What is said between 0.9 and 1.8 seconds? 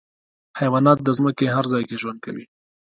د ځمکې هر